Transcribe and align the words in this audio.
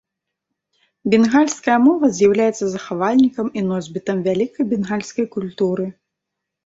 Бенгальская 1.13 1.75
мова 1.85 2.09
з'яўляецца 2.15 2.65
захавальнікам 2.75 3.53
і 3.61 3.63
носьбітам 3.69 4.17
вялікай 4.29 4.63
бенгальскай 4.73 5.25
культуры. 5.37 5.85